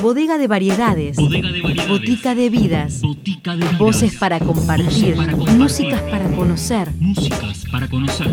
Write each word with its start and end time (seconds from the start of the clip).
Bodega 0.00 0.38
de 0.38 0.46
variedades. 0.46 1.16
Bodega 1.16 1.50
de 1.50 1.60
variedades. 1.60 1.88
Botica 1.88 2.34
de 2.34 2.50
vidas. 2.50 3.00
Botica 3.02 3.52
de 3.52 3.64
vidas. 3.64 3.78
Voces 3.78 4.16
para 4.16 4.38
compartir. 4.38 5.14
Voces 5.14 5.16
para 5.16 5.32
compartir. 5.32 5.58
Músicas 5.58 6.02
para 6.02 6.28
conocer. 6.30 6.88
Músicas 6.98 7.64
para 7.70 7.88
conocer. 7.88 8.28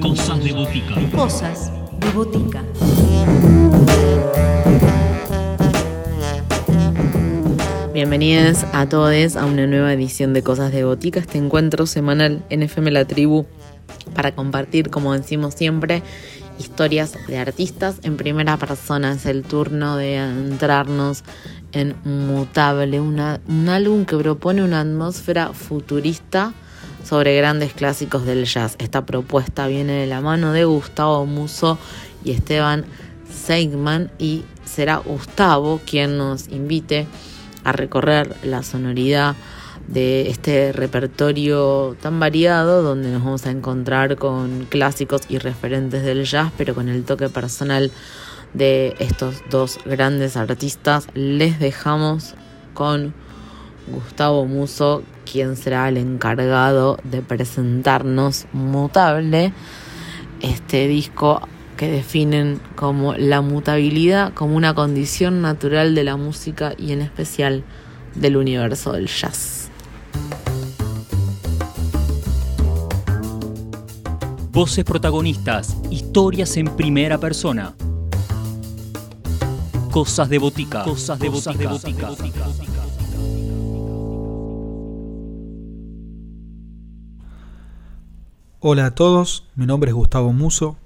Cosas 0.00 0.44
de 0.44 0.52
botica. 0.52 0.94
Cosas 1.16 1.72
de 2.00 2.10
botica. 2.10 2.64
Bienvenidos 7.92 8.64
a 8.72 8.88
todos 8.88 9.36
a 9.36 9.46
una 9.46 9.66
nueva 9.66 9.92
edición 9.92 10.32
de 10.32 10.42
Cosas 10.42 10.70
de 10.70 10.84
Botica, 10.84 11.20
este 11.20 11.38
encuentro 11.38 11.86
semanal 11.86 12.42
en 12.48 12.62
FM 12.62 12.90
La 12.92 13.04
Tribu 13.04 13.46
para 14.14 14.32
compartir, 14.34 14.90
como 14.90 15.12
decimos 15.12 15.54
siempre, 15.54 16.02
historias 16.60 17.14
de 17.26 17.38
artistas 17.38 17.96
en 18.02 18.16
primera 18.16 18.56
persona. 18.58 19.12
Es 19.12 19.26
el 19.26 19.42
turno 19.42 19.96
de 19.96 20.16
entrarnos 20.16 21.24
en 21.72 21.96
Mutable, 22.04 23.00
un 23.00 23.68
álbum 23.68 24.04
que 24.04 24.16
propone 24.16 24.62
una 24.62 24.80
atmósfera 24.80 25.52
futurista 25.54 26.52
sobre 27.04 27.36
grandes 27.36 27.72
clásicos 27.72 28.26
del 28.26 28.44
jazz. 28.44 28.76
Esta 28.78 29.06
propuesta 29.06 29.66
viene 29.66 29.92
de 29.94 30.06
la 30.06 30.20
mano 30.20 30.52
de 30.52 30.64
Gustavo 30.64 31.24
Muso 31.24 31.78
y 32.24 32.32
Esteban 32.32 32.84
Seigman 33.32 34.10
y 34.18 34.44
será 34.64 34.98
Gustavo 34.98 35.80
quien 35.86 36.18
nos 36.18 36.48
invite 36.48 37.06
a 37.64 37.72
recorrer 37.72 38.36
la 38.42 38.62
sonoridad 38.62 39.34
de 39.90 40.30
este 40.30 40.72
repertorio 40.72 41.96
tan 42.00 42.20
variado 42.20 42.82
donde 42.82 43.10
nos 43.10 43.24
vamos 43.24 43.46
a 43.46 43.50
encontrar 43.50 44.16
con 44.16 44.66
clásicos 44.66 45.22
y 45.28 45.38
referentes 45.38 46.04
del 46.04 46.24
jazz, 46.24 46.52
pero 46.56 46.74
con 46.74 46.88
el 46.88 47.04
toque 47.04 47.28
personal 47.28 47.90
de 48.54 48.94
estos 49.00 49.42
dos 49.50 49.78
grandes 49.84 50.36
artistas. 50.36 51.08
Les 51.14 51.58
dejamos 51.58 52.34
con 52.72 53.12
Gustavo 53.88 54.46
Muso, 54.46 55.02
quien 55.30 55.56
será 55.56 55.88
el 55.88 55.96
encargado 55.96 56.98
de 57.02 57.22
presentarnos 57.22 58.46
Mutable, 58.52 59.52
este 60.40 60.86
disco 60.86 61.40
que 61.76 61.90
definen 61.90 62.60
como 62.76 63.14
la 63.14 63.40
mutabilidad 63.40 64.34
como 64.34 64.54
una 64.54 64.74
condición 64.74 65.40
natural 65.40 65.94
de 65.94 66.04
la 66.04 66.16
música 66.16 66.74
y 66.76 66.92
en 66.92 67.00
especial 67.00 67.64
del 68.14 68.36
universo 68.36 68.92
del 68.92 69.06
jazz. 69.06 69.59
Voces 74.52 74.84
protagonistas. 74.84 75.76
Historias 75.90 76.56
en 76.56 76.66
primera 76.76 77.18
persona. 77.18 77.74
Cosas 79.90 80.28
de 80.28 80.38
botica. 80.38 80.82
Cosas 80.84 81.18
de 81.18 81.28
botica. 81.28 81.70
Hola 88.62 88.84
a 88.84 88.94
todos, 88.94 89.46
mi 89.54 89.64
nombre 89.64 89.88
es 89.88 89.94
Gustavo 89.94 90.34
Muso, 90.34 90.76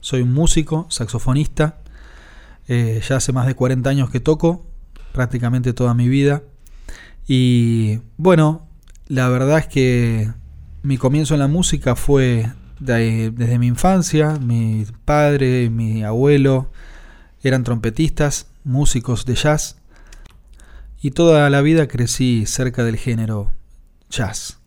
soy 0.00 0.22
un 0.22 0.32
músico, 0.32 0.86
saxofonista, 0.88 1.76
eh, 2.66 3.02
ya 3.06 3.16
hace 3.16 3.32
más 3.34 3.46
de 3.46 3.54
40 3.54 3.90
años 3.90 4.08
que 4.08 4.20
toco, 4.20 4.64
prácticamente 5.12 5.74
toda 5.74 5.92
mi 5.92 6.08
vida, 6.08 6.42
y 7.32 8.00
bueno, 8.16 8.66
la 9.06 9.28
verdad 9.28 9.58
es 9.60 9.68
que 9.68 10.32
mi 10.82 10.96
comienzo 10.98 11.34
en 11.34 11.40
la 11.40 11.46
música 11.46 11.94
fue 11.94 12.52
de- 12.80 13.30
desde 13.30 13.56
mi 13.60 13.68
infancia, 13.68 14.36
mi 14.40 14.84
padre, 15.04 15.70
mi 15.70 16.02
abuelo 16.02 16.72
eran 17.44 17.62
trompetistas, 17.62 18.48
músicos 18.64 19.26
de 19.26 19.36
jazz, 19.36 19.76
y 21.00 21.12
toda 21.12 21.48
la 21.50 21.60
vida 21.60 21.86
crecí 21.86 22.46
cerca 22.46 22.82
del 22.82 22.96
género 22.96 23.52
jazz. 24.10 24.58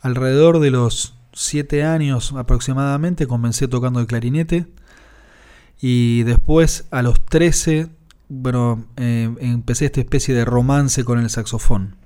Alrededor 0.00 0.60
de 0.60 0.70
los 0.70 1.12
7 1.34 1.84
años 1.84 2.32
aproximadamente 2.32 3.26
comencé 3.26 3.68
tocando 3.68 4.00
el 4.00 4.06
clarinete. 4.06 4.66
Y 5.78 6.22
después 6.22 6.86
a 6.90 7.02
los 7.02 7.24
13, 7.24 7.88
bueno, 8.30 8.86
eh, 8.96 9.28
empecé 9.40 9.86
esta 9.86 10.00
especie 10.00 10.34
de 10.34 10.44
romance 10.44 11.04
con 11.04 11.18
el 11.18 11.28
saxofón. 11.28 11.96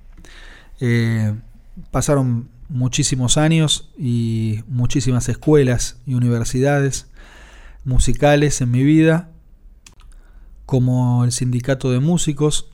Eh, 0.81 1.35
pasaron 1.91 2.49
muchísimos 2.71 3.37
años 3.37 3.91
y 3.99 4.65
muchísimas 4.67 5.29
escuelas 5.29 6.01
y 6.07 6.15
universidades 6.15 7.09
musicales 7.85 8.63
en 8.63 8.71
mi 8.71 8.83
vida, 8.85 9.31
como 10.65 11.25
el 11.25 11.33
sindicato 11.33 11.91
de 11.93 12.01
músicos 12.01 12.71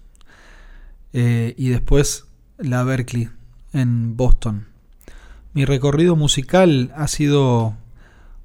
eh, 1.12 1.54
y 1.58 1.70
después 1.70 2.26
la 2.56 2.84
Berkeley 2.84 3.30
en 3.72 4.16
Boston. 4.16 4.68
Mi 5.54 5.64
recorrido 5.64 6.14
musical 6.14 6.92
ha 6.94 7.08
sido 7.08 7.76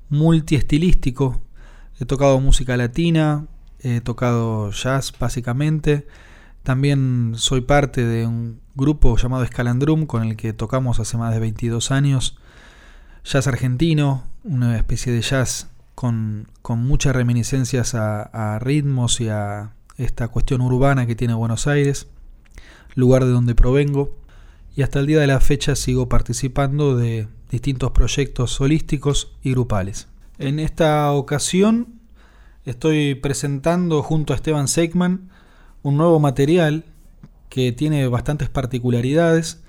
multiestilístico. 0.10 1.44
He 2.00 2.06
tocado 2.06 2.40
música 2.40 2.76
latina, 2.76 3.46
he 3.80 4.02
tocado 4.02 4.72
jazz 4.72 5.14
básicamente. 5.18 6.08
También 6.64 7.34
soy 7.36 7.62
parte 7.62 8.04
de 8.06 8.26
un 8.26 8.60
grupo 8.76 9.18
llamado 9.18 9.46
Scalandrum 9.46 10.06
con 10.06 10.24
el 10.24 10.36
que 10.36 10.54
tocamos 10.54 11.00
hace 11.00 11.18
más 11.18 11.34
de 11.34 11.40
22 11.40 11.92
años. 11.92 12.38
Jazz 13.24 13.48
argentino, 13.48 14.24
una 14.44 14.76
especie 14.78 15.14
de 15.14 15.22
jazz 15.22 15.70
con, 15.94 16.48
con 16.62 16.80
muchas 16.80 17.16
reminiscencias 17.16 17.96
a, 17.96 18.22
a 18.24 18.60
ritmos 18.60 19.22
y 19.22 19.30
a 19.30 19.72
esta 19.98 20.28
cuestión 20.28 20.62
urbana 20.62 21.06
que 21.06 21.16
tiene 21.16 21.34
Buenos 21.34 21.68
Aires, 21.68 22.08
lugar 22.96 23.24
de 23.24 23.32
donde 23.32 23.56
provengo 23.56 24.18
y 24.76 24.82
hasta 24.82 25.00
el 25.00 25.08
día 25.08 25.20
de 25.20 25.28
la 25.28 25.40
fecha 25.40 25.76
sigo 25.76 26.10
participando 26.10 26.98
de 26.98 27.28
distintos 27.50 27.92
proyectos 27.92 28.60
holísticos 28.60 29.32
y 29.42 29.52
grupales. 29.52 30.08
En 30.38 30.60
esta 30.60 31.12
ocasión 31.14 31.95
estoy 32.66 33.16
presentando 33.16 34.04
junto 34.04 34.34
a 34.34 34.36
Esteban 34.36 34.68
Seikman 34.68 35.30
un 35.84 35.98
nuevo 35.98 36.20
material 36.20 36.86
que 37.50 37.72
tiene 37.72 38.08
bastantes 38.08 38.50
particularidades. 38.50 39.62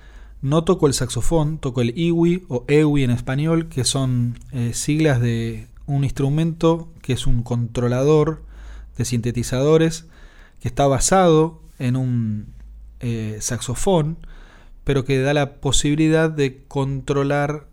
No 0.42 0.64
toco 0.64 0.86
el 0.86 0.94
saxofón, 0.94 1.58
toco 1.58 1.80
el 1.80 1.96
iwi 1.98 2.44
o 2.48 2.64
ewi 2.68 3.04
en 3.04 3.10
español, 3.10 3.68
que 3.68 3.84
son 3.84 4.38
eh, 4.52 4.72
siglas 4.74 5.20
de 5.20 5.68
un 5.86 6.04
instrumento 6.04 6.88
que 7.02 7.12
es 7.12 7.26
un 7.26 7.42
controlador 7.42 8.42
de 8.96 9.04
sintetizadores 9.04 10.06
que 10.60 10.68
está 10.68 10.86
basado 10.86 11.60
en 11.78 11.96
un 11.96 12.46
eh, 13.00 13.38
saxofón 13.40 14.18
pero 14.86 15.04
que 15.04 15.18
da 15.18 15.34
la 15.34 15.56
posibilidad 15.56 16.30
de 16.30 16.62
controlar 16.68 17.66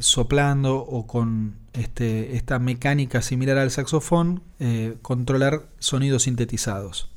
soplando 0.00 0.78
o 0.78 1.06
con 1.06 1.54
este, 1.72 2.36
esta 2.36 2.58
mecánica 2.58 3.22
similar 3.22 3.58
al 3.58 3.70
saxofón, 3.70 4.42
eh, 4.58 4.96
controlar 5.02 5.68
sonidos 5.78 6.24
sintetizados. 6.24 7.08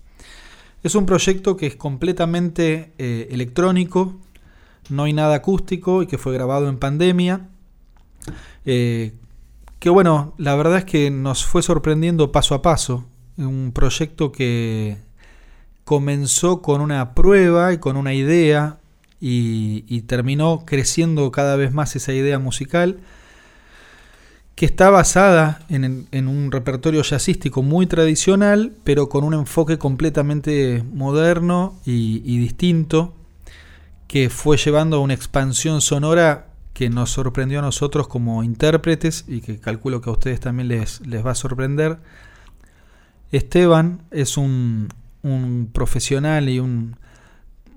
Es 0.84 0.96
un 0.96 1.06
proyecto 1.06 1.58
que 1.58 1.66
es 1.68 1.76
completamente 1.76 2.94
eh, 2.98 3.28
electrónico, 3.32 4.20
no 4.90 5.04
hay 5.04 5.14
nada 5.14 5.36
acústico 5.36 6.04
y 6.04 6.08
que 6.08 6.18
fue 6.18 6.34
grabado 6.34 6.68
en 6.70 6.78
pandemia. 6.78 7.48
Eh, 8.66 9.14
que 9.80 9.90
bueno, 9.90 10.34
la 10.38 10.56
verdad 10.56 10.80
es 10.80 10.86
que 10.86 11.10
nos 11.10 11.46
fue 11.46 11.64
sorprendiendo 11.64 12.32
paso 12.32 12.54
a 12.56 12.62
paso. 12.62 13.06
Un 13.38 13.72
proyecto 13.74 14.32
que 14.32 14.98
comenzó 15.86 16.62
con 16.62 16.82
una 16.82 17.14
prueba 17.14 17.74
y 17.74 17.78
con 17.78 17.98
una 17.98 18.14
idea 18.14 18.80
y, 19.26 19.86
y, 19.88 20.02
terminó 20.02 20.66
creciendo 20.66 21.32
cada 21.32 21.56
vez 21.56 21.72
más 21.72 21.96
esa 21.96 22.12
idea 22.12 22.40
musical 22.40 22.98
que 24.56 24.66
está 24.66 24.90
basada 24.90 25.62
en, 25.70 26.28
un 26.28 26.52
repertorio 26.52 27.02
jazzístico 27.04 27.64
muy 27.64 27.88
tradicional, 27.88 28.74
pero 28.84 29.08
con 29.08 29.24
un 29.24 29.34
enfoque 29.34 29.78
completamente 29.78 30.84
moderno 30.92 31.80
y, 31.86 32.22
y, 32.26 32.38
distinto, 32.38 33.14
que 34.08 34.30
fue 34.30 34.58
llevando 34.58 34.98
a 34.98 35.00
una 35.00 35.14
expansión 35.14 35.80
sonora 35.80 36.48
que 36.74 36.90
nos 36.90 37.12
sorprendió 37.12 37.60
a 37.60 37.62
nosotros 37.62 38.10
como 38.10 38.44
intérpretes 38.44 39.24
y 39.30 39.40
que 39.40 39.58
calculo 39.58 40.02
que 40.02 40.10
a 40.10 40.14
ustedes 40.14 40.42
también 40.42 40.68
les, 40.68 41.00
les 41.08 41.26
va 41.26 41.32
a 41.32 41.36
sorprender. 41.36 41.98
Esteban 43.32 44.02
es 44.12 44.36
un, 44.36 44.90
un 45.22 45.70
profesional 45.72 46.50
y 46.50 46.60
un, 46.60 46.98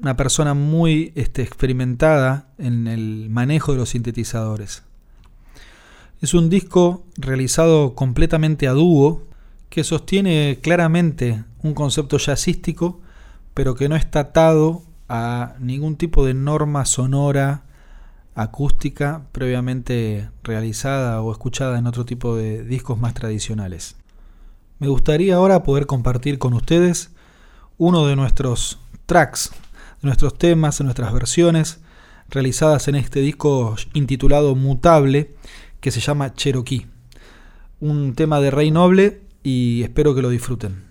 una 0.00 0.16
persona 0.16 0.54
muy 0.54 1.12
este, 1.14 1.42
experimentada 1.42 2.48
en 2.58 2.86
el 2.86 3.28
manejo 3.30 3.72
de 3.72 3.78
los 3.78 3.90
sintetizadores. 3.90 4.82
Es 6.20 6.34
un 6.34 6.48
disco 6.48 7.04
realizado 7.16 7.94
completamente 7.94 8.68
a 8.68 8.72
dúo 8.72 9.22
que 9.68 9.84
sostiene 9.84 10.58
claramente 10.62 11.44
un 11.62 11.74
concepto 11.74 12.18
jazzístico, 12.18 13.00
pero 13.54 13.74
que 13.74 13.88
no 13.88 13.96
está 13.96 14.20
atado 14.20 14.82
a 15.08 15.54
ningún 15.60 15.96
tipo 15.96 16.24
de 16.24 16.34
norma 16.34 16.84
sonora 16.84 17.64
acústica 18.34 19.22
previamente 19.32 20.30
realizada 20.42 21.22
o 21.22 21.32
escuchada 21.32 21.78
en 21.78 21.86
otro 21.86 22.04
tipo 22.04 22.36
de 22.36 22.64
discos 22.64 22.98
más 22.98 23.14
tradicionales. 23.14 23.96
Me 24.78 24.88
gustaría 24.88 25.36
ahora 25.36 25.62
poder 25.62 25.86
compartir 25.86 26.38
con 26.38 26.52
ustedes 26.52 27.10
uno 27.78 28.06
de 28.06 28.16
nuestros 28.16 28.78
tracks, 29.06 29.52
nuestros 30.06 30.38
temas, 30.38 30.80
nuestras 30.80 31.12
versiones 31.12 31.80
realizadas 32.30 32.88
en 32.88 32.94
este 32.94 33.20
disco 33.20 33.76
intitulado 33.92 34.54
Mutable, 34.54 35.34
que 35.80 35.90
se 35.90 36.00
llama 36.00 36.34
Cherokee. 36.34 36.86
Un 37.80 38.14
tema 38.14 38.40
de 38.40 38.50
Rey 38.50 38.70
Noble 38.70 39.20
y 39.42 39.82
espero 39.82 40.14
que 40.14 40.22
lo 40.22 40.30
disfruten. 40.30 40.85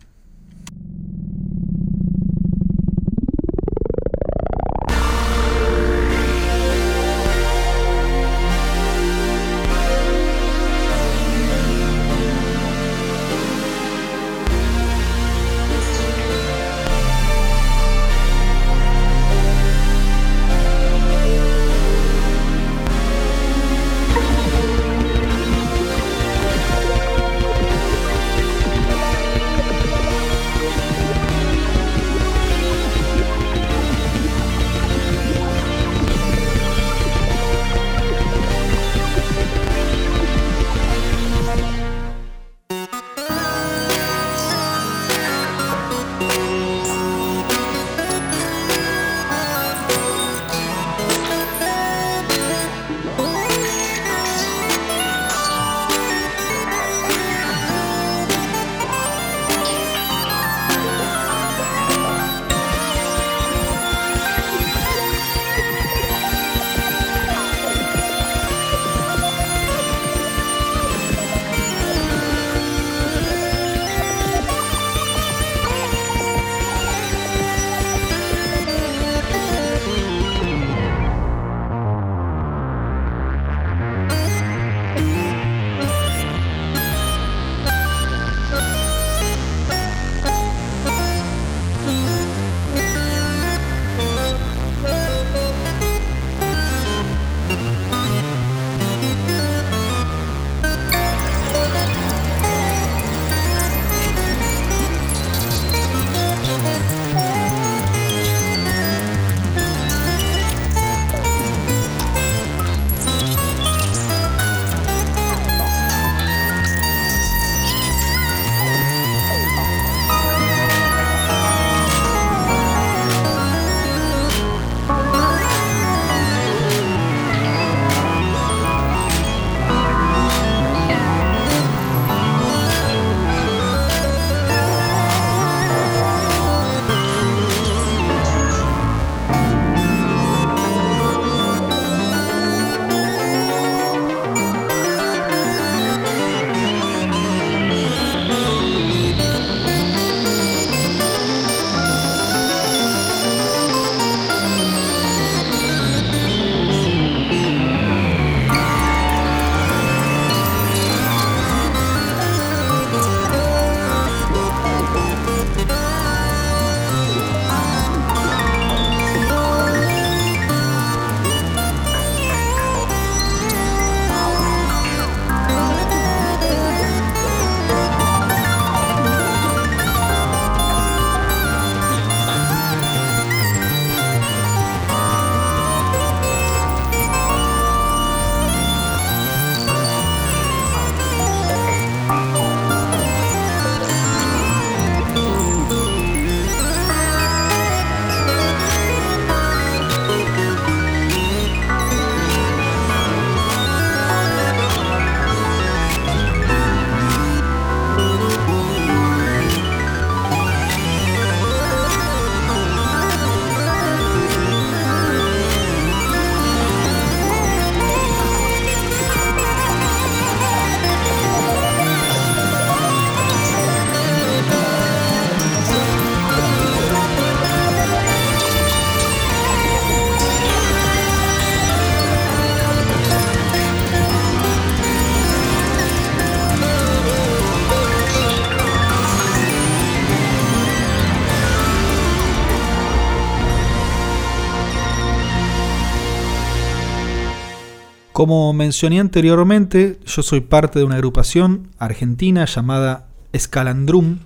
Como 248.16 248.54
mencioné 248.54 249.02
anteriormente, 249.02 250.00
yo 250.06 250.24
soy 250.24 250.40
parte 250.40 250.80
de 250.80 250.86
una 250.86 250.96
agrupación 250.96 251.68
argentina 251.80 252.46
llamada 252.46 253.08
Escalandrum, 253.34 254.20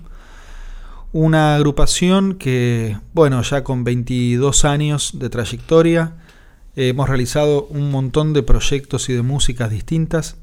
una 1.12 1.56
agrupación 1.56 2.34
que, 2.34 2.96
bueno, 3.14 3.42
ya 3.42 3.64
con 3.64 3.82
22 3.82 4.64
años 4.64 5.18
de 5.18 5.28
trayectoria, 5.28 6.12
hemos 6.76 7.08
realizado 7.08 7.64
un 7.64 7.90
montón 7.90 8.32
de 8.32 8.44
proyectos 8.44 9.08
y 9.08 9.14
de 9.14 9.22
músicas 9.22 9.72
distintas. 9.72 10.36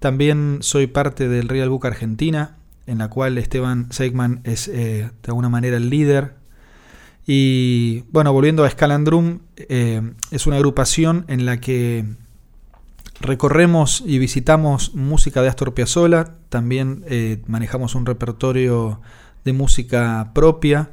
También 0.00 0.58
soy 0.60 0.88
parte 0.88 1.28
del 1.28 1.48
Real 1.48 1.68
Book 1.68 1.86
Argentina, 1.86 2.56
en 2.88 2.98
la 2.98 3.08
cual 3.08 3.38
Esteban 3.38 3.92
Seigman 3.92 4.40
es 4.42 4.66
eh, 4.66 5.12
de 5.22 5.26
alguna 5.28 5.48
manera 5.48 5.76
el 5.76 5.90
líder. 5.90 6.34
Y 7.24 8.02
bueno, 8.10 8.32
volviendo 8.32 8.64
a 8.64 8.70
Scalandrum, 8.70 9.42
eh, 9.58 10.02
es 10.32 10.48
una 10.48 10.56
agrupación 10.56 11.24
en 11.28 11.46
la 11.46 11.60
que 11.60 12.04
recorremos 13.24 14.02
y 14.06 14.18
visitamos 14.18 14.94
música 14.94 15.42
de 15.42 15.48
Astor 15.48 15.74
Piazzolla, 15.74 16.36
también 16.48 17.04
eh, 17.08 17.42
manejamos 17.46 17.94
un 17.94 18.06
repertorio 18.06 19.00
de 19.44 19.52
música 19.52 20.30
propia 20.34 20.90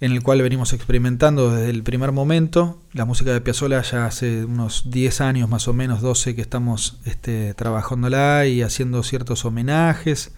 en 0.00 0.12
el 0.12 0.22
cual 0.22 0.42
venimos 0.42 0.72
experimentando 0.72 1.54
desde 1.54 1.70
el 1.70 1.82
primer 1.82 2.12
momento. 2.12 2.82
La 2.92 3.04
música 3.04 3.32
de 3.32 3.40
Piazzolla 3.40 3.80
ya 3.82 4.04
hace 4.06 4.44
unos 4.44 4.90
10 4.90 5.20
años 5.22 5.48
más 5.48 5.68
o 5.68 5.72
menos, 5.72 6.02
12 6.02 6.34
que 6.34 6.42
estamos 6.42 7.00
este, 7.04 7.54
trabajándola 7.54 8.46
y 8.46 8.62
haciendo 8.62 9.02
ciertos 9.02 9.44
homenajes 9.44 10.34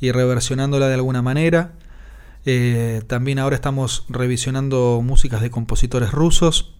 y 0.00 0.12
reversionándola 0.12 0.88
de 0.88 0.94
alguna 0.94 1.22
manera. 1.22 1.72
Eh, 2.46 3.02
también 3.06 3.38
ahora 3.38 3.56
estamos 3.56 4.04
revisionando 4.08 5.00
músicas 5.02 5.40
de 5.40 5.50
compositores 5.50 6.12
rusos. 6.12 6.73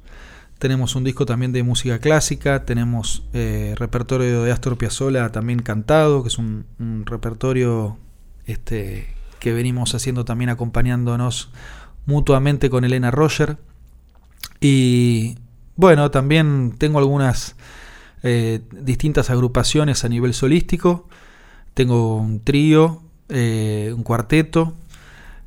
Tenemos 0.64 0.94
un 0.96 1.04
disco 1.04 1.26
también 1.26 1.52
de 1.52 1.62
música 1.62 1.98
clásica, 1.98 2.64
tenemos 2.64 3.22
eh, 3.34 3.74
repertorio 3.76 4.44
de 4.44 4.50
Astor 4.50 4.78
Piazzolla 4.78 5.28
también 5.28 5.60
cantado, 5.60 6.22
que 6.22 6.28
es 6.28 6.38
un, 6.38 6.64
repertorio 7.04 7.98
este, 8.46 9.14
que 9.40 9.52
venimos 9.52 9.94
haciendo 9.94 10.24
también 10.24 10.48
acompañándonos 10.48 11.50
mutuamente 12.06 12.70
con 12.70 12.82
Elena 12.82 13.10
Roger. 13.10 13.58
Y 14.58 15.36
bueno, 15.76 16.10
también 16.10 16.74
tengo 16.78 16.98
algunas 16.98 17.56
eh, 18.22 18.62
distintas 18.70 19.28
agrupaciones 19.28 20.02
a 20.06 20.08
nivel 20.08 20.32
solístico. 20.32 21.10
Tengo 21.74 22.16
un 22.16 22.40
trío, 22.40 23.02
un 23.28 24.02
cuarteto, 24.02 24.72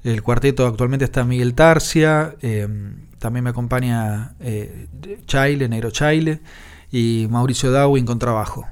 el 0.03 0.21
cuarteto 0.21 0.67
actualmente 0.67 1.05
está 1.05 1.23
Miguel 1.23 1.55
Tarcia, 1.55 2.35
em, 2.43 3.06
también 3.19 3.43
me 3.43 3.49
acompaña 3.49 4.35
eh, 4.39 4.87
Chaile, 5.25 5.67
Negro 5.69 5.91
Chaile 5.91 6.41
y 6.91 7.27
Mauricio 7.29 7.71
Dawin 7.71 8.05
con 8.05 8.19
trabajo. 8.19 8.65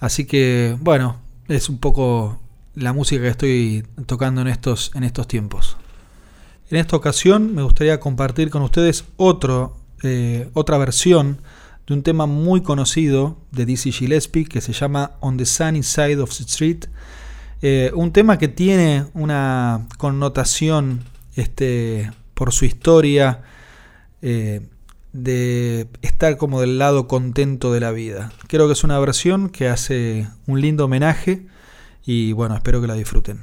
Así 0.00 0.24
que, 0.26 0.76
bueno, 0.80 1.16
es 1.48 1.68
un 1.68 1.78
poco 1.78 2.40
la 2.74 2.92
música 2.92 3.22
que 3.22 3.28
estoy 3.28 3.86
tocando 4.06 4.40
en 4.40 4.48
estos, 4.48 4.92
en 4.94 5.04
estos 5.04 5.26
tiempos. 5.26 5.76
En 6.70 6.78
esta 6.78 6.96
ocasión 6.96 7.54
me 7.54 7.62
gustaría 7.62 7.98
compartir 7.98 8.50
con 8.50 8.62
ustedes 8.62 9.04
otro, 9.16 9.76
eh, 10.02 10.50
otra 10.54 10.78
versión 10.78 11.40
de 11.86 11.94
un 11.94 12.02
tema 12.02 12.26
muy 12.26 12.62
conocido 12.62 13.38
de 13.50 13.64
Dizzy 13.64 13.90
Gillespie 13.92 14.44
que 14.44 14.60
se 14.60 14.72
llama 14.72 15.12
On 15.20 15.36
the 15.36 15.46
Sunny 15.46 15.82
Side 15.82 16.18
of 16.18 16.36
the 16.36 16.44
Street 16.44 16.84
eh, 17.60 17.90
un 17.94 18.12
tema 18.12 18.38
que 18.38 18.46
tiene 18.46 19.06
una 19.14 19.88
connotación 19.96 21.02
este, 21.34 22.10
por 22.34 22.52
su 22.52 22.64
historia 22.64 23.42
eh, 24.22 24.60
de 25.12 25.88
estar 26.02 26.36
como 26.36 26.60
del 26.60 26.78
lado 26.78 27.08
contento 27.08 27.72
de 27.72 27.80
la 27.80 27.92
vida. 27.92 28.32
Creo 28.46 28.66
que 28.66 28.72
es 28.72 28.84
una 28.84 28.98
versión 28.98 29.48
que 29.48 29.68
hace 29.68 30.28
un 30.46 30.60
lindo 30.60 30.84
homenaje 30.84 31.46
y 32.04 32.32
bueno, 32.32 32.54
espero 32.54 32.80
que 32.80 32.86
la 32.86 32.94
disfruten. 32.94 33.40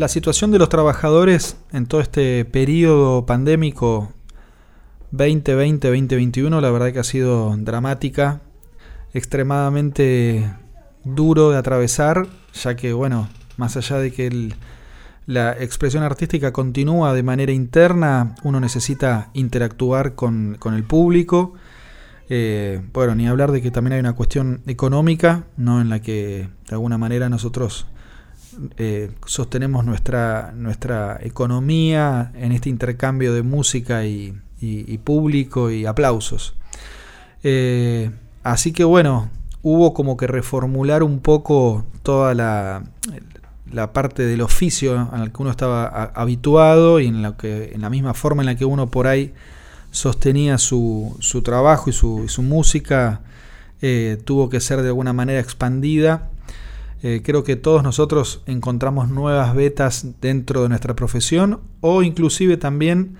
La 0.00 0.08
situación 0.08 0.50
de 0.50 0.58
los 0.58 0.70
trabajadores 0.70 1.58
en 1.72 1.84
todo 1.84 2.00
este 2.00 2.46
periodo 2.46 3.26
pandémico 3.26 4.10
2020-2021, 5.12 6.58
la 6.58 6.70
verdad 6.70 6.90
que 6.90 7.00
ha 7.00 7.04
sido 7.04 7.54
dramática, 7.58 8.40
extremadamente 9.12 10.50
duro 11.04 11.50
de 11.50 11.58
atravesar, 11.58 12.28
ya 12.54 12.76
que, 12.76 12.94
bueno, 12.94 13.28
más 13.58 13.76
allá 13.76 13.98
de 13.98 14.10
que 14.10 14.54
la 15.26 15.52
expresión 15.52 16.02
artística 16.02 16.50
continúa 16.50 17.12
de 17.12 17.22
manera 17.22 17.52
interna, 17.52 18.36
uno 18.42 18.58
necesita 18.58 19.28
interactuar 19.34 20.14
con, 20.14 20.56
el 20.64 20.84
público. 20.84 21.52
Eh, 22.30 22.80
bueno, 22.94 23.14
ni 23.14 23.28
hablar 23.28 23.52
de 23.52 23.60
que 23.60 23.70
también 23.70 23.92
hay 23.92 24.00
una 24.00 24.14
cuestión 24.14 24.62
económica, 24.66 25.44
¿no? 25.58 25.78
En 25.82 25.90
la 25.90 26.00
que 26.00 26.48
de 26.68 26.74
alguna 26.74 26.96
manera 26.96 27.28
nosotros 27.28 27.86
eh, 28.76 29.10
sostenemos 29.26 29.84
nuestra, 29.84 30.52
nuestra 30.54 31.18
economía 31.22 32.32
en 32.34 32.52
este 32.52 32.68
intercambio 32.68 33.34
de 33.34 33.42
música 33.42 34.04
y, 34.04 34.34
público 35.04 35.70
y 35.70 35.86
aplausos. 35.86 36.54
Eh, 37.42 38.10
así 38.42 38.72
que 38.72 38.84
bueno, 38.84 39.30
hubo 39.62 39.94
como 39.94 40.16
que 40.16 40.26
reformular 40.26 41.02
un 41.02 41.20
poco 41.20 41.84
toda 42.02 42.34
la, 42.34 42.84
la 43.72 43.92
parte 43.92 44.24
del 44.24 44.40
oficio 44.40 45.08
al 45.12 45.32
que 45.32 45.42
uno 45.42 45.50
estaba 45.50 45.86
habituado 46.14 47.00
y 47.00 47.06
en 47.06 47.22
la, 47.22 47.36
que, 47.36 47.72
en 47.74 47.80
la 47.80 47.90
misma 47.90 48.14
forma 48.14 48.42
en 48.42 48.46
la 48.46 48.54
que 48.56 48.64
uno 48.64 48.90
por 48.90 49.06
ahí 49.06 49.32
sostenía 49.90 50.58
su, 50.58 51.16
su 51.20 51.42
trabajo 51.42 51.90
y 51.90 51.92
su, 51.92 52.28
su 52.28 52.42
música, 52.42 53.20
eh, 53.82 54.20
tuvo 54.24 54.48
que 54.50 54.60
ser 54.60 54.82
de 54.82 54.88
alguna 54.88 55.12
manera 55.12 55.40
expandida 55.40 56.28
eh, 57.02 57.22
creo 57.24 57.44
que 57.44 57.56
todos 57.56 57.82
nosotros 57.82 58.42
encontramos 58.46 59.08
nuevas 59.08 59.54
vetas 59.54 60.06
dentro 60.20 60.62
de 60.62 60.68
nuestra 60.68 60.94
profesión 60.94 61.60
o 61.80 62.02
inclusive 62.02 62.56
también 62.56 63.16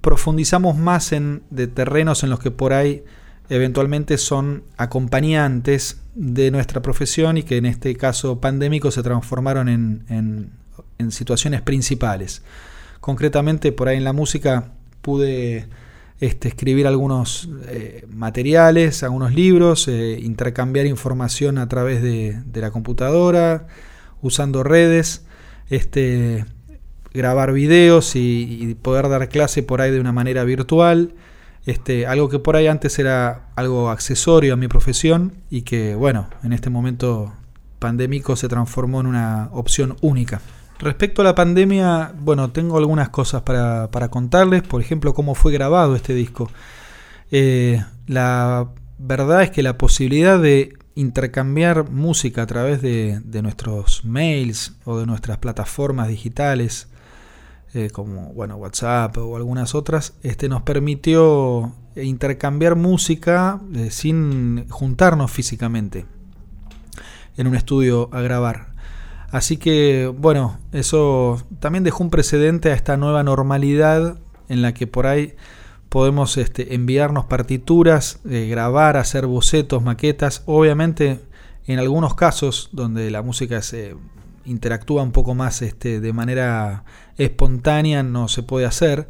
profundizamos 0.00 0.76
más 0.76 1.12
en 1.12 1.42
de 1.50 1.66
terrenos 1.66 2.22
en 2.22 2.30
los 2.30 2.40
que 2.40 2.50
por 2.50 2.72
ahí 2.72 3.04
eventualmente 3.50 4.16
son 4.16 4.62
acompañantes 4.76 6.00
de 6.14 6.50
nuestra 6.50 6.80
profesión 6.80 7.36
y 7.36 7.42
que 7.42 7.58
en 7.58 7.66
este 7.66 7.94
caso 7.96 8.40
pandémico 8.40 8.90
se 8.90 9.02
transformaron 9.02 9.68
en, 9.68 10.50
en 10.98 11.12
situaciones 11.12 11.62
principales. 11.62 12.42
Concretamente 13.00 13.72
por 13.72 13.88
ahí 13.88 13.96
en 13.96 14.04
la 14.04 14.12
música 14.12 14.72
pude 15.02 15.68
este, 16.20 16.48
escribir 16.48 16.86
algunos 16.86 17.48
eh, 17.68 18.04
materiales, 18.08 19.02
algunos 19.02 19.32
libros, 19.32 19.86
eh, 19.88 20.18
intercambiar 20.20 20.86
información 20.86 21.58
a 21.58 21.68
través 21.68 22.02
de, 22.02 22.42
la 22.54 22.70
computadora, 22.70 23.68
usando 24.20 24.64
redes, 24.64 25.24
este, 25.70 26.44
grabar 27.14 27.52
videos 27.52 28.16
y, 28.16 28.76
poder 28.82 29.08
dar 29.08 29.28
clase 29.28 29.62
por 29.62 29.80
ahí 29.80 29.92
de 29.92 30.00
una 30.00 30.12
manera 30.12 30.44
virtual. 30.44 31.14
Este, 31.66 32.06
algo 32.06 32.28
que 32.28 32.38
por 32.38 32.56
ahí 32.56 32.66
antes 32.66 32.98
era 32.98 33.50
algo 33.54 33.90
accesorio 33.90 34.54
a 34.54 34.56
mi 34.56 34.68
profesión 34.68 35.34
y 35.50 35.62
que, 35.62 35.94
bueno, 35.94 36.28
en 36.42 36.52
este 36.52 36.70
momento 36.70 37.34
pandémico 37.78 38.36
se 38.36 38.48
transformó 38.48 39.00
en 39.00 39.06
una 39.06 39.50
opción 39.52 39.96
única. 40.00 40.40
Respecto 40.78 41.22
a 41.22 41.24
la 41.24 41.34
pandemia, 41.34 42.14
bueno, 42.20 42.52
tengo 42.52 42.78
algunas 42.78 43.08
cosas 43.08 43.42
para, 43.42 44.08
contarles, 44.10 44.62
por 44.62 44.80
ejemplo, 44.80 45.12
cómo 45.12 45.34
fue 45.34 45.52
grabado 45.52 45.96
este 45.96 46.14
disco. 46.14 46.50
Eh, 47.32 47.82
la 48.06 48.68
verdad 48.98 49.42
es 49.42 49.50
que 49.50 49.62
la 49.62 49.76
posibilidad 49.76 50.38
de 50.38 50.78
intercambiar 50.94 51.90
música 51.90 52.42
a 52.42 52.46
través 52.46 52.80
de, 52.80 53.20
nuestros 53.42 54.04
mails 54.04 54.76
o 54.84 54.98
de 54.98 55.06
nuestras 55.06 55.38
plataformas 55.38 56.08
digitales, 56.08 56.88
eh, 57.74 57.90
como 57.90 58.32
bueno, 58.32 58.56
WhatsApp 58.56 59.16
o 59.18 59.36
algunas 59.36 59.74
otras, 59.74 60.14
este, 60.22 60.48
nos 60.48 60.62
permitió 60.62 61.72
intercambiar 61.96 62.76
música 62.76 63.60
eh, 63.74 63.90
sin 63.90 64.68
juntarnos 64.68 65.30
físicamente 65.30 66.06
en 67.36 67.46
un 67.48 67.56
estudio 67.56 68.08
a 68.12 68.20
grabar. 68.20 68.77
Así 69.30 69.58
que, 69.58 70.12
bueno, 70.16 70.58
eso 70.72 71.42
también 71.60 71.84
dejó 71.84 72.02
un 72.02 72.10
precedente 72.10 72.70
a 72.70 72.74
esta 72.74 72.96
nueva 72.96 73.22
normalidad 73.22 74.18
en 74.48 74.62
la 74.62 74.72
que 74.72 74.86
por 74.86 75.06
ahí 75.06 75.34
podemos 75.88 76.36
este, 76.36 76.74
enviarnos 76.74 77.26
partituras, 77.26 78.20
eh, 78.28 78.46
grabar, 78.48 78.96
hacer 78.96 79.26
bocetos, 79.26 79.82
maquetas. 79.82 80.42
Obviamente, 80.46 81.20
en 81.66 81.78
algunos 81.78 82.14
casos 82.14 82.70
donde 82.72 83.10
la 83.10 83.22
música 83.22 83.60
se 83.62 83.94
interactúa 84.46 85.02
un 85.02 85.12
poco 85.12 85.34
más 85.34 85.60
este, 85.60 86.00
de 86.00 86.12
manera 86.12 86.84
espontánea, 87.16 88.02
no 88.02 88.28
se 88.28 88.42
puede 88.42 88.64
hacer. 88.66 89.08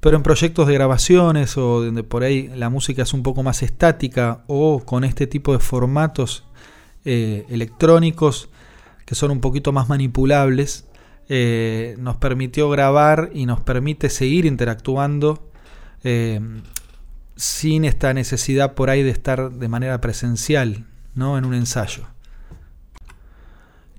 Pero 0.00 0.16
en 0.16 0.22
proyectos 0.22 0.68
de 0.68 0.74
grabaciones 0.74 1.56
o 1.58 1.84
donde 1.84 2.04
por 2.04 2.22
ahí 2.22 2.48
la 2.54 2.70
música 2.70 3.02
es 3.02 3.12
un 3.12 3.24
poco 3.24 3.42
más 3.42 3.64
estática 3.64 4.44
o 4.46 4.84
con 4.84 5.02
este 5.02 5.26
tipo 5.26 5.52
de 5.52 5.58
formatos 5.58 6.44
eh, 7.04 7.44
electrónicos, 7.48 8.48
que 9.08 9.14
son 9.14 9.30
un 9.30 9.40
poquito 9.40 9.72
más 9.72 9.88
manipulables, 9.88 10.84
eh, 11.30 11.96
nos 11.98 12.16
permitió 12.16 12.68
grabar 12.68 13.30
y 13.32 13.46
nos 13.46 13.58
permite 13.58 14.10
seguir 14.10 14.44
interactuando 14.44 15.50
eh, 16.04 16.38
sin 17.34 17.86
esta 17.86 18.12
necesidad 18.12 18.74
por 18.74 18.90
ahí 18.90 19.02
de 19.02 19.08
estar 19.08 19.50
de 19.50 19.68
manera 19.68 19.98
presencial 20.02 20.84
¿no? 21.14 21.38
en 21.38 21.46
un 21.46 21.54
ensayo. 21.54 22.02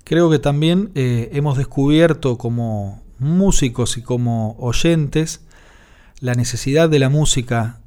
Creo 0.03 0.29
que 0.29 0.37
también 0.37 0.91
eh, 0.93 1.31
hemos 1.33 1.57
descubierto 1.57 2.37
como 2.37 3.01
músicos 3.17 3.97
y 3.97 4.03
como 4.03 4.57
oyentes 4.59 5.41
la 6.19 6.35
necesidad 6.35 6.87
de 6.87 6.99
la 6.99 7.09
música 7.09 7.79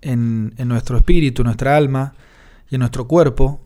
en, 0.00 0.54
en 0.56 0.68
nuestro 0.68 0.96
espíritu, 0.96 1.42
en 1.42 1.46
nuestra 1.48 1.76
alma 1.76 2.14
y 2.70 2.76
en 2.76 2.78
nuestro 2.78 3.06
cuerpo, 3.06 3.60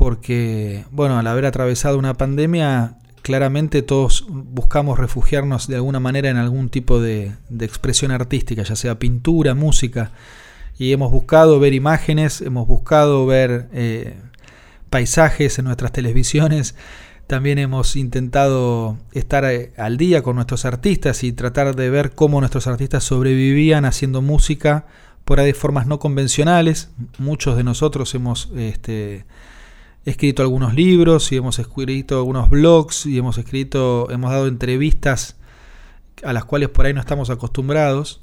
porque, 0.00 0.86
bueno, 0.90 1.18
al 1.18 1.26
haber 1.26 1.44
atravesado 1.44 1.98
una 1.98 2.14
pandemia, 2.14 2.94
claramente 3.20 3.82
todos 3.82 4.24
buscamos 4.30 4.98
refugiarnos 4.98 5.68
de 5.68 5.74
alguna 5.74 6.00
manera 6.00 6.30
en 6.30 6.38
algún 6.38 6.70
tipo 6.70 7.02
de, 7.02 7.32
expresión 7.60 8.10
artística, 8.10 8.62
ya 8.62 8.76
sea 8.76 8.98
pintura, 8.98 9.54
música, 9.54 10.12
y 10.78 10.92
hemos 10.92 11.12
buscado 11.12 11.60
ver 11.60 11.74
imágenes, 11.74 12.40
hemos 12.40 12.66
buscado 12.66 13.26
ver 13.26 13.68
eh, 13.74 14.16
paisajes 14.88 15.58
en 15.58 15.66
nuestras 15.66 15.92
televisiones, 15.92 16.76
también 17.26 17.58
hemos 17.58 17.94
intentado 17.94 18.96
estar 19.12 19.44
eh, 19.44 19.74
al 19.76 19.98
día 19.98 20.22
con 20.22 20.36
nuestros 20.36 20.64
artistas 20.64 21.22
y 21.24 21.32
tratar 21.32 21.76
de 21.76 21.90
ver 21.90 22.12
cómo 22.12 22.40
nuestros 22.40 22.66
artistas 22.68 23.04
sobrevivían 23.04 23.84
haciendo 23.84 24.22
música 24.22 24.86
por 25.26 25.40
ahí 25.40 25.48
de 25.48 25.54
formas 25.54 25.86
no 25.86 25.98
convencionales. 25.98 26.88
Muchos 27.18 27.58
de 27.58 27.64
nosotros 27.64 28.14
hemos 28.14 28.50
este, 28.56 29.26
escrito 30.04 30.42
algunos 30.42 30.74
libros 30.74 31.30
y 31.32 31.36
hemos 31.36 31.58
escrito 31.58 32.18
algunos 32.18 32.48
blogs 32.48 33.06
y 33.06 33.18
hemos 33.18 33.38
escrito, 33.38 34.10
hemos 34.10 34.30
dado 34.30 34.46
entrevistas 34.46 35.36
a 36.24 36.32
las 36.32 36.44
cuales 36.44 36.68
por 36.68 36.86
ahí 36.86 36.94
no 36.94 37.00
estamos 37.00 37.30
acostumbrados 37.30 38.22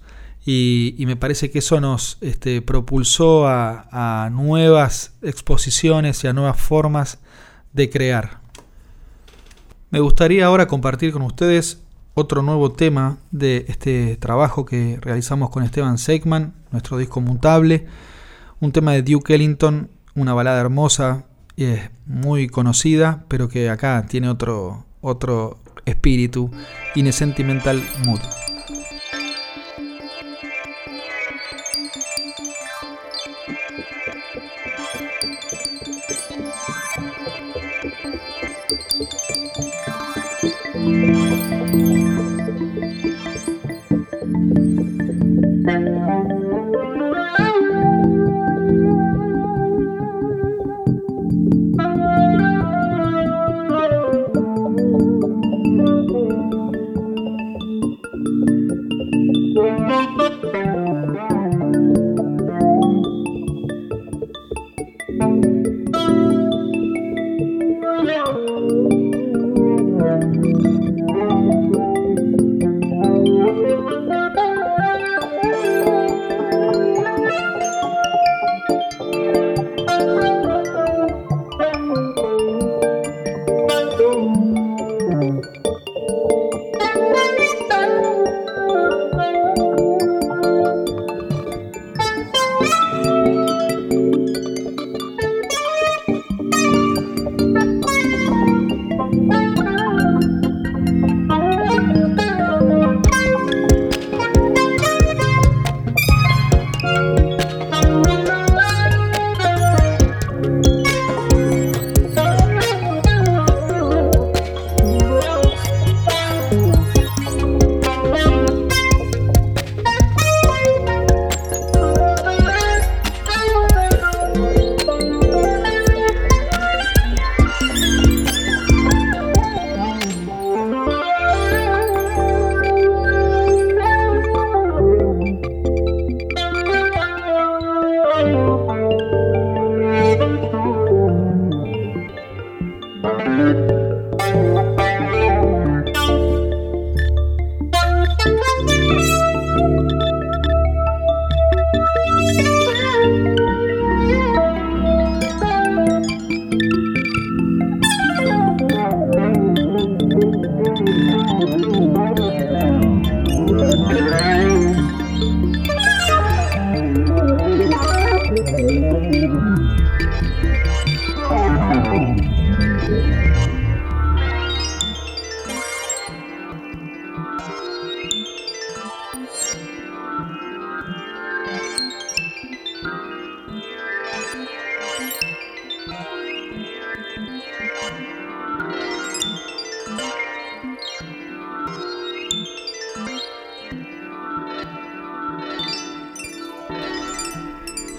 y, 0.50 0.96
me 1.06 1.18
parece 1.18 1.52
que 1.52 1.60
eso 1.60 1.82
nos 1.82 2.18
este, 2.22 2.62
propulsó 2.62 3.46
a, 3.48 4.30
nuevas 4.32 5.14
exposiciones 5.22 6.24
y 6.24 6.28
a 6.28 6.34
nuevas 6.34 6.58
formas 6.58 7.20
de 7.74 7.90
crear. 7.90 8.40
Me 9.90 10.00
gustaría 10.00 10.46
ahora 10.46 10.68
compartir 10.68 11.12
con 11.12 11.22
ustedes 11.24 11.82
otro 12.14 12.44
nuevo 12.44 12.72
tema 12.72 13.18
de 13.32 13.66
este 13.68 14.16
trabajo 14.16 14.64
que 14.64 14.98
realizamos 15.02 15.50
con 15.50 15.64
Esteban 15.64 15.98
Seigman, 15.98 16.54
nuestro 16.72 16.98
disco 16.98 17.20
mutable, 17.20 17.86
un 18.62 18.72
tema 18.72 18.94
de 18.94 19.04
Duke 19.04 19.36
Ellington, 19.36 19.90
una 20.16 20.34
balada 20.34 20.62
hermosa 20.62 21.26
y 21.58 21.66
es 21.66 21.90
muy 22.06 22.48
conocida, 22.48 23.26
pero 23.28 23.50
que 23.50 23.70
acá 23.70 24.06
tiene 24.08 24.30
otro, 24.30 24.86
otro 25.02 25.58
espíritu, 25.86 26.52
In 26.96 27.08
a 27.08 27.12
Sentimental 27.12 27.84
Mood. 28.06 28.22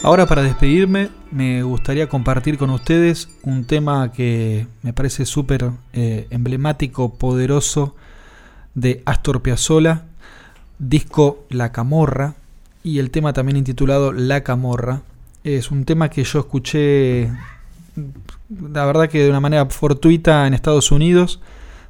Ahora 0.09 0.25
para 0.25 0.41
despedirme 0.41 1.11
me 1.31 1.63
gustaría 1.63 2.09
compartir 2.09 2.57
con 2.57 2.71
ustedes 2.71 3.29
un 3.43 3.67
tema 3.67 4.11
que 4.11 4.67
me 4.81 4.95
parece 4.95 5.27
súper 5.27 5.71
eh, 5.93 6.27
emblemático, 6.31 7.19
poderoso 7.19 7.95
de 8.73 9.03
Astor 9.05 9.43
Piazzolla, 9.43 10.07
disco 10.79 11.45
La 11.51 11.73
Camorra 11.73 12.37
y 12.83 13.01
el 13.01 13.11
tema 13.11 13.35
también 13.35 13.59
intitulado 13.59 14.13
La 14.13 14.43
Camorra. 14.43 15.03
Es 15.45 15.71
un 15.71 15.85
tema 15.85 16.09
que 16.09 16.25
yo 16.25 16.39
escuché, 16.39 17.31
la 18.49 18.87
verdad 18.87 19.11
que 19.11 19.25
de 19.25 19.29
una 19.29 19.41
manera 19.41 19.67
fortuita 19.67 20.47
en 20.47 20.55
Estados 20.55 20.91
Unidos, 20.91 21.39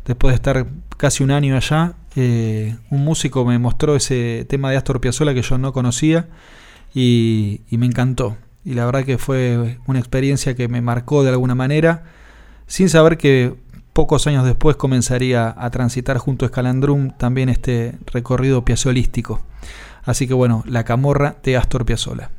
después 0.05 0.33
de 0.33 0.35
estar 0.35 0.67
casi 0.97 1.23
un 1.23 1.31
año 1.31 1.57
allá. 1.57 1.93
Eh, 2.17 2.77
un 2.91 3.05
músico 3.05 3.45
me 3.45 3.61
mostró 3.61 3.95
ese 3.95 4.45
tema 4.49 4.73
de 4.73 4.77
Astor 4.77 5.01
Piazzolla 5.01 5.35
que 5.35 5.43
yo 5.43 5.57
no 5.57 5.73
conocía 5.73 6.27
y, 6.95 7.61
me 7.71 7.87
encantó. 7.87 8.37
Y 8.65 8.75
la 8.75 8.85
verdad 8.87 9.05
que 9.05 9.19
fue 9.19 9.79
una 9.87 9.99
experiencia 9.99 10.55
que 10.55 10.69
me 10.69 10.81
marcó 10.81 11.23
de 11.23 11.31
alguna 11.31 11.55
manera, 11.55 12.05
sin 12.67 12.89
saber 12.89 13.17
que 13.17 13.55
pocos 13.93 14.27
años 14.27 14.45
después 14.45 14.77
comenzaría 14.77 15.55
a 15.57 15.71
transitar 15.71 16.19
junto 16.19 16.45
a 16.45 16.47
Escalandrum 16.47 17.11
también 17.17 17.49
este 17.49 17.99
recorrido 18.07 18.65
piazolístico. 18.65 19.41
Así 20.05 20.27
que 20.27 20.35
bueno, 20.35 20.63
la 20.67 20.85
camorra 20.85 21.37
de 21.43 21.57
Astor 21.57 21.85
Piazzolla. 21.85 22.31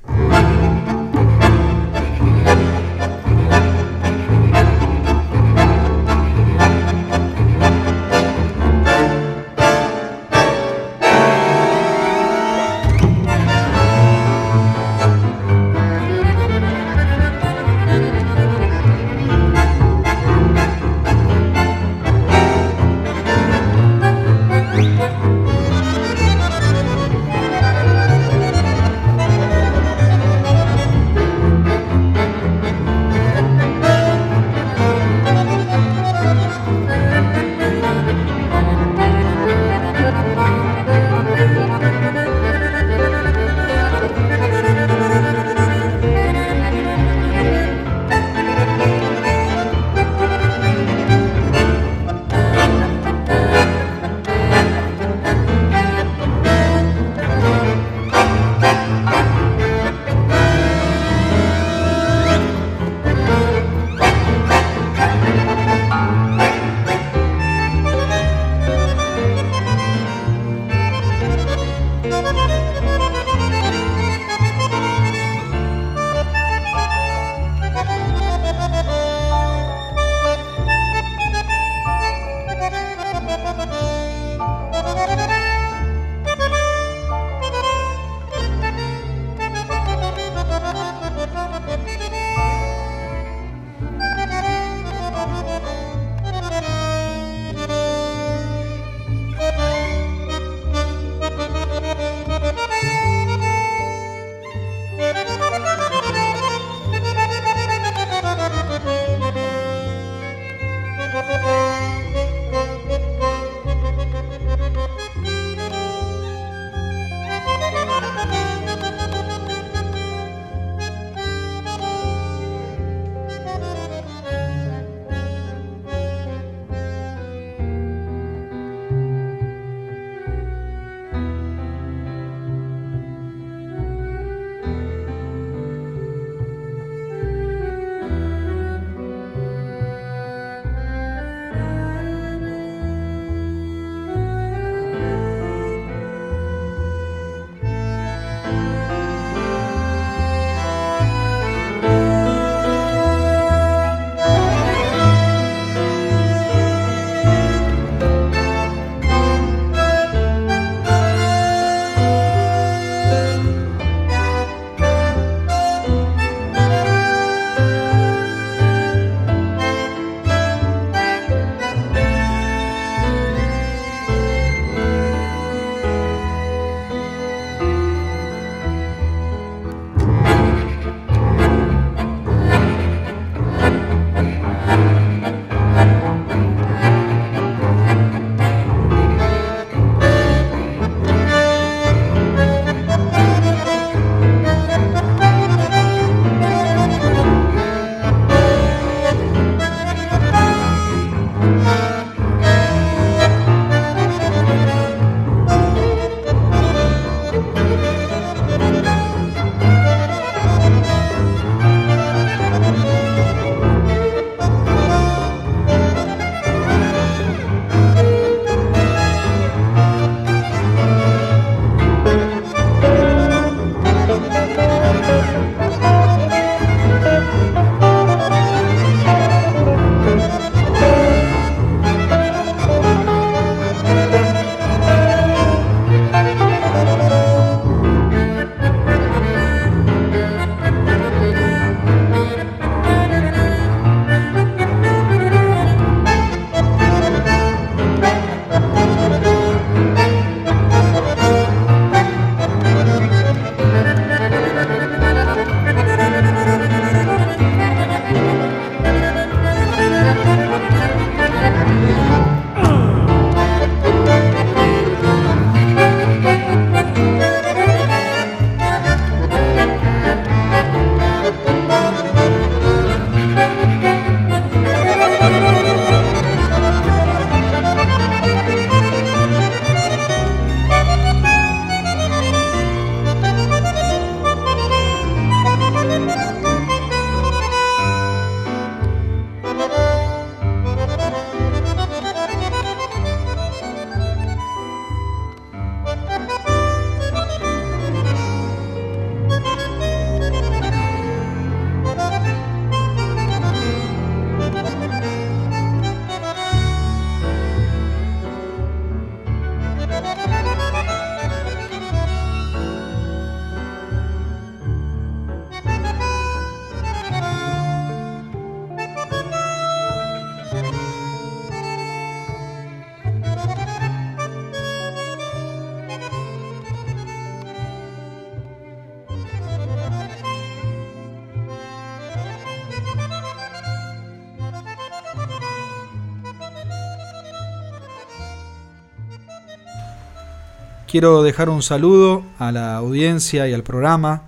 Quiero 340.90 341.22
dejar 341.22 341.50
un 341.50 341.62
saludo 341.62 342.24
a 342.40 342.52
la 342.52 342.76
audiencia 342.78 343.48
y 343.48 343.54
al 343.54 343.62
programa 343.62 344.24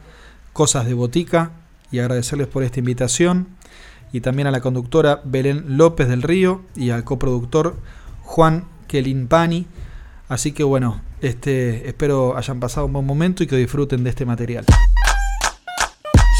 Cosas 0.53 0.85
de 0.85 0.93
Botica 0.93 1.53
y 1.91 1.97
agradecerles 1.97 2.47
por 2.47 2.61
esta 2.61 2.77
invitación 2.77 3.47
y 4.13 4.21
también 4.21 4.47
a 4.47 4.51
la 4.51 4.61
conductora 4.61 5.21
Belén 5.25 5.77
López 5.77 6.07
del 6.07 6.21
Río 6.21 6.61
y 6.75 6.91
al 6.91 7.03
coproductor 7.03 7.79
Juan 8.21 8.65
Kelin 8.87 9.27
Pani. 9.27 9.65
Así 10.29 10.51
que 10.51 10.63
bueno, 10.63 11.01
este, 11.21 11.89
espero 11.89 12.37
hayan 12.37 12.59
pasado 12.59 12.85
un 12.85 12.93
buen 12.93 13.07
momento 13.07 13.43
y 13.43 13.47
que 13.47 13.55
disfruten 13.55 14.03
de 14.03 14.11
este 14.11 14.27
material. 14.27 14.63